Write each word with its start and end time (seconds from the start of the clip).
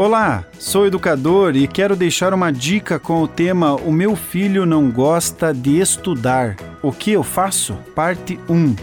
Olá, 0.00 0.46
sou 0.58 0.86
educador 0.86 1.54
e 1.54 1.66
quero 1.66 1.94
deixar 1.94 2.32
uma 2.32 2.50
dica 2.50 2.98
com 2.98 3.22
o 3.22 3.28
tema 3.28 3.74
O 3.74 3.92
meu 3.92 4.16
filho 4.16 4.64
não 4.64 4.90
gosta 4.90 5.52
de 5.52 5.78
estudar. 5.78 6.56
O 6.82 6.90
que 6.90 7.10
eu 7.12 7.22
faço? 7.22 7.74
Parte 7.94 8.40
1. 8.48 8.76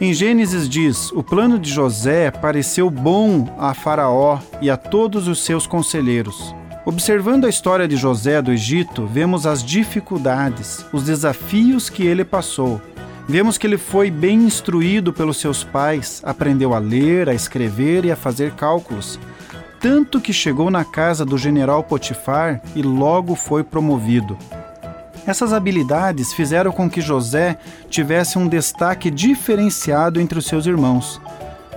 Em 0.00 0.12
Gênesis 0.12 0.68
diz: 0.68 1.12
O 1.12 1.22
plano 1.22 1.60
de 1.60 1.70
José 1.70 2.28
pareceu 2.32 2.90
bom 2.90 3.54
a 3.56 3.72
Faraó 3.72 4.40
e 4.60 4.68
a 4.68 4.76
todos 4.76 5.28
os 5.28 5.44
seus 5.44 5.64
conselheiros. 5.64 6.52
Observando 6.84 7.44
a 7.44 7.48
história 7.48 7.86
de 7.86 7.96
José 7.96 8.42
do 8.42 8.50
Egito, 8.50 9.06
vemos 9.06 9.46
as 9.46 9.62
dificuldades, 9.62 10.84
os 10.92 11.04
desafios 11.04 11.88
que 11.88 12.04
ele 12.04 12.24
passou. 12.24 12.82
Vemos 13.28 13.56
que 13.56 13.64
ele 13.64 13.78
foi 13.78 14.10
bem 14.10 14.42
instruído 14.42 15.12
pelos 15.12 15.36
seus 15.36 15.62
pais, 15.62 16.20
aprendeu 16.24 16.74
a 16.74 16.80
ler, 16.80 17.28
a 17.28 17.32
escrever 17.32 18.04
e 18.04 18.10
a 18.10 18.16
fazer 18.16 18.54
cálculos 18.54 19.20
tanto 19.84 20.18
que 20.18 20.32
chegou 20.32 20.70
na 20.70 20.82
casa 20.82 21.26
do 21.26 21.36
general 21.36 21.84
Potifar 21.84 22.58
e 22.74 22.80
logo 22.80 23.34
foi 23.34 23.62
promovido. 23.62 24.38
Essas 25.26 25.52
habilidades 25.52 26.32
fizeram 26.32 26.72
com 26.72 26.88
que 26.88 27.02
José 27.02 27.58
tivesse 27.90 28.38
um 28.38 28.48
destaque 28.48 29.10
diferenciado 29.10 30.18
entre 30.22 30.38
os 30.38 30.46
seus 30.46 30.64
irmãos. 30.64 31.20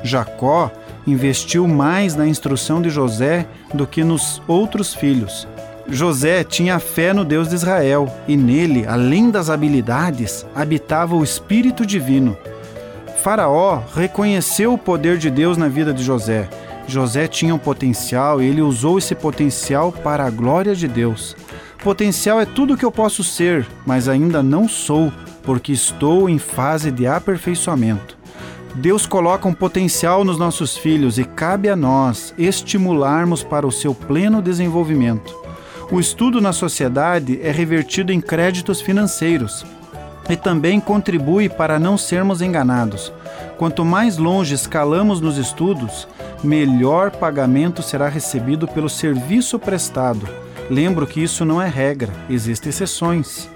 Jacó 0.03 0.71
investiu 1.05 1.67
mais 1.67 2.15
na 2.15 2.25
instrução 2.25 2.81
de 2.81 2.89
José 2.89 3.45
do 3.73 3.85
que 3.85 4.05
nos 4.05 4.41
outros 4.48 4.93
filhos. 4.93 5.45
José 5.89 6.45
tinha 6.45 6.79
fé 6.79 7.12
no 7.12 7.26
Deus 7.26 7.49
de 7.49 7.55
Israel 7.55 8.09
e 8.26 8.37
nele, 8.37 8.87
além 8.87 9.29
das 9.29 9.49
habilidades, 9.49 10.45
habitava 10.55 11.13
o 11.13 11.26
Espírito 11.26 11.85
Divino. 11.85 12.37
Faraó 13.21 13.81
reconheceu 13.93 14.73
o 14.73 14.77
poder 14.77 15.17
de 15.17 15.29
Deus 15.29 15.57
na 15.57 15.67
vida 15.67 15.93
de 15.93 16.01
José 16.05 16.48
José 16.88 17.27
tinha 17.27 17.54
um 17.54 17.59
potencial 17.59 18.41
e 18.41 18.46
ele 18.46 18.62
usou 18.62 18.98
esse 18.98 19.14
potencial 19.14 19.91
para 19.91 20.26
a 20.26 20.30
glória 20.30 20.73
de 20.73 20.88
Deus. 20.88 21.36
Potencial 21.84 22.40
é 22.40 22.46
tudo 22.46 22.74
o 22.74 22.77
que 22.77 22.85
eu 22.85 22.91
posso 22.91 23.24
ser, 23.24 23.68
mas 23.85 24.07
ainda 24.07 24.41
não 24.41 24.68
sou, 24.68 25.12
porque 25.44 25.71
estou 25.71 26.29
em 26.29 26.40
fase 26.40 26.90
de 26.90 27.05
aperfeiçoamento. 27.05 28.18
Deus 28.76 29.05
coloca 29.05 29.48
um 29.48 29.54
potencial 29.54 30.24
nos 30.24 30.38
nossos 30.38 30.77
filhos 30.77 31.18
e 31.18 31.24
cabe 31.24 31.68
a 31.68 31.76
nós 31.76 32.34
estimularmos 32.38 33.44
para 33.44 33.66
o 33.66 33.72
seu 33.72 33.94
pleno 33.94 34.41
desenvolvimento. 34.41 35.35
O 35.91 35.99
estudo 35.99 36.41
na 36.41 36.54
sociedade 36.54 37.40
é 37.41 37.51
revertido 37.51 38.12
em 38.12 38.22
créditos 38.22 38.82
financeiros 38.82 39.66
e 40.29 40.35
também 40.35 40.79
contribui 40.79 41.48
para 41.49 41.79
não 41.79 41.98
sermos 41.98 42.41
enganados. 42.41 43.12
Quanto 43.57 43.85
mais 43.85 44.18
longe 44.18 44.54
escalamos 44.54 45.22
nos 45.22 45.38
estudos, 45.38 46.07
melhor 46.43 47.12
pagamento 47.12 47.82
será 47.82 48.07
recebido 48.10 48.68
pelo 48.68 48.90
serviço 48.90 49.57
prestado. 49.57 50.27
Lembro 50.70 51.07
que 51.07 51.21
isso 51.21 51.46
não 51.46 51.62
é 51.62 51.68
regra, 51.68 52.12
existem 52.29 52.70
exceções. 52.70 53.49